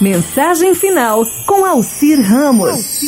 [0.00, 3.00] Mensagem final com Alcir Ramos.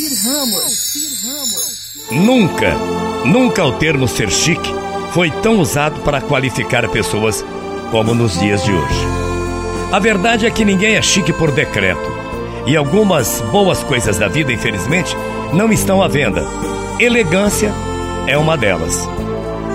[2.11, 2.75] Nunca,
[3.23, 4.69] nunca o termo ser chique
[5.13, 7.45] foi tão usado para qualificar pessoas
[7.91, 9.05] como nos dias de hoje.
[9.89, 12.11] A verdade é que ninguém é chique por decreto.
[12.67, 15.15] E algumas boas coisas da vida, infelizmente,
[15.53, 16.45] não estão à venda.
[16.99, 17.71] Elegância
[18.27, 19.07] é uma delas.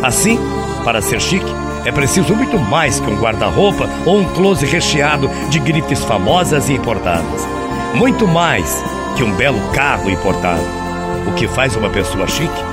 [0.03, 0.39] Assim,
[0.85, 1.51] para ser chique,
[1.87, 6.73] é preciso muito mais que um guarda-roupa ou um close recheado de grifes famosas e
[6.75, 7.46] importadas.
[7.95, 8.82] Muito mais
[9.17, 10.64] que um belo carro importado.
[11.29, 12.64] O que faz uma pessoa chique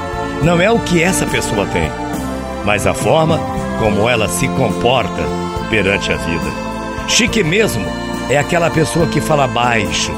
[0.42, 1.92] não é o que essa pessoa tem,
[2.66, 3.40] mas a forma
[3.78, 5.22] como ela se comporta
[5.70, 6.52] perante a vida.
[7.08, 7.86] Chique mesmo
[8.32, 10.12] é aquela pessoa que fala baixo.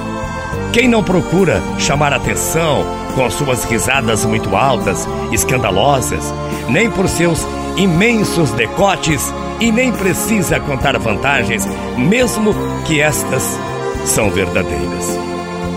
[0.71, 6.33] Quem não procura chamar atenção com suas risadas muito altas, escandalosas,
[6.69, 7.45] nem por seus
[7.77, 11.67] imensos decotes e nem precisa contar vantagens,
[11.97, 12.53] mesmo
[12.85, 13.57] que estas
[14.05, 15.17] são verdadeiras.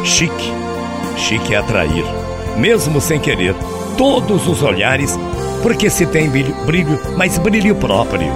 [0.05, 0.53] Chique,
[1.17, 2.05] chique é atrair,
[2.57, 3.55] mesmo sem querer,
[3.97, 5.19] todos os olhares,
[5.63, 8.33] porque se tem brilho, brilho mas brilho próprio.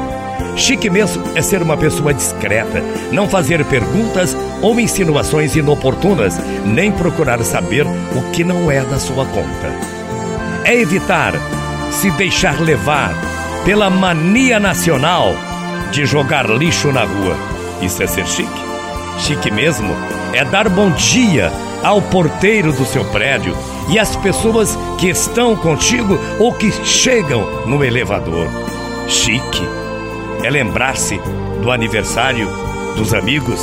[0.57, 7.43] Chique mesmo é ser uma pessoa discreta, não fazer perguntas ou insinuações inoportunas, nem procurar
[7.43, 9.73] saber o que não é da sua conta.
[10.65, 11.33] É evitar
[11.91, 13.32] se deixar levar
[13.65, 15.35] pela mania nacional
[15.93, 17.37] de jogar lixo na rua.
[17.81, 18.51] Isso é ser chique?
[19.19, 19.95] Chique mesmo
[20.33, 23.57] é dar bom dia ao porteiro do seu prédio
[23.89, 28.49] e às pessoas que estão contigo ou que chegam no elevador.
[29.09, 29.67] Chique
[30.43, 31.21] é lembrar-se
[31.61, 32.49] do aniversário
[32.97, 33.61] dos amigos,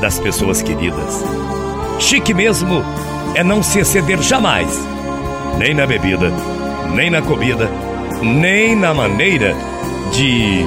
[0.00, 1.24] das pessoas queridas.
[1.98, 2.84] Chique mesmo
[3.34, 4.68] é não se exceder jamais,
[5.58, 6.32] nem na bebida,
[6.92, 7.68] nem na comida,
[8.22, 9.54] nem na maneira
[10.12, 10.64] de.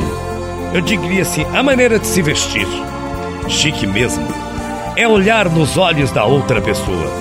[0.73, 2.67] Eu diria assim, a maneira de se vestir.
[3.47, 4.27] Chique mesmo
[4.95, 7.11] é olhar nos olhos da outra pessoa.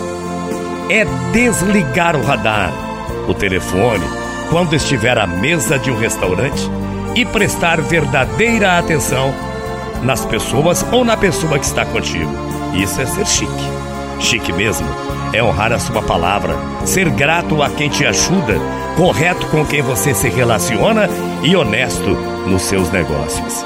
[0.90, 2.72] É desligar o radar,
[3.28, 4.04] o telefone,
[4.50, 6.70] quando estiver à mesa de um restaurante
[7.14, 9.32] e prestar verdadeira atenção
[10.02, 12.30] nas pessoas ou na pessoa que está contigo.
[12.74, 13.70] Isso é ser chique.
[14.20, 14.86] Chique mesmo
[15.32, 16.54] é honrar a sua palavra,
[16.84, 18.58] ser grato a quem te ajuda,
[18.96, 21.08] correto com quem você se relaciona
[21.42, 22.10] e honesto
[22.46, 23.62] nos seus negócios.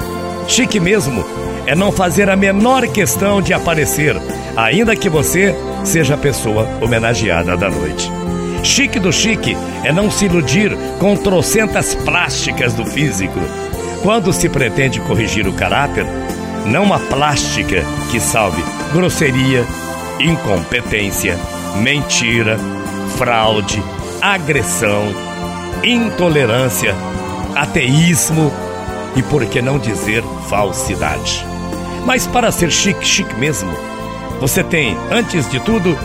[0.47, 1.23] Chique mesmo
[1.65, 4.15] é não fazer a menor questão de aparecer,
[4.57, 5.55] ainda que você
[5.85, 8.11] seja a pessoa homenageada da noite.
[8.63, 13.39] Chique do chique é não se iludir com trocentas plásticas do físico.
[14.03, 16.05] Quando se pretende corrigir o caráter,
[16.65, 18.61] não uma plástica que salve
[18.91, 19.65] grosseria,
[20.19, 21.37] incompetência,
[21.77, 22.57] mentira,
[23.17, 23.81] fraude,
[24.21, 25.03] agressão,
[25.83, 26.95] intolerância,
[27.55, 28.51] ateísmo
[29.15, 31.45] e, por que não dizer, falsidade.
[32.05, 33.71] Mas para ser chique, chique mesmo,
[34.39, 35.97] você tem, antes de tudo,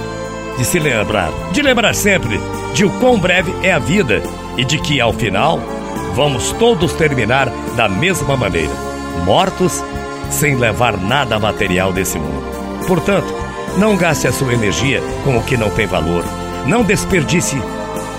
[0.56, 2.40] de se lembrar, de lembrar sempre
[2.74, 4.22] de o quão breve é a vida
[4.56, 5.60] e de que ao final
[6.14, 8.72] vamos todos terminar da mesma maneira,
[9.24, 9.82] mortos
[10.30, 12.44] sem levar nada material desse mundo.
[12.86, 13.32] Portanto,
[13.78, 16.24] não gaste a sua energia com o que não tem valor.
[16.66, 17.60] Não desperdice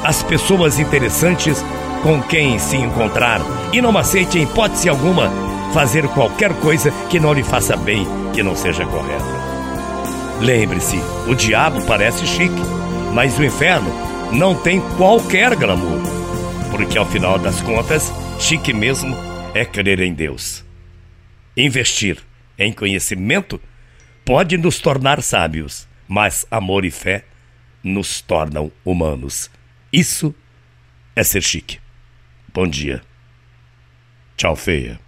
[0.07, 1.61] as pessoas interessantes
[2.01, 3.41] com quem se encontrar
[3.73, 5.29] e não aceite em hipótese alguma
[5.73, 9.25] fazer qualquer coisa que não lhe faça bem, que não seja correta.
[10.39, 10.95] Lembre-se,
[11.27, 12.55] o diabo parece chique,
[13.13, 13.89] mas o inferno
[14.31, 15.99] não tem qualquer glamour.
[16.71, 19.13] Porque ao final das contas, chique mesmo
[19.53, 20.63] é crer em Deus.
[21.57, 22.19] Investir
[22.57, 23.59] em conhecimento
[24.23, 27.25] pode nos tornar sábios, mas amor e fé
[27.83, 29.51] nos tornam humanos.
[29.91, 30.35] Isso
[31.15, 31.79] é ser chique.
[32.53, 33.01] Bom dia.
[34.35, 34.99] Tchau, feia.